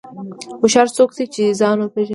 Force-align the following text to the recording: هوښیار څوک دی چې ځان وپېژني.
هوښیار 0.61 0.87
څوک 0.97 1.09
دی 1.17 1.25
چې 1.33 1.43
ځان 1.59 1.77
وپېژني. 1.79 2.09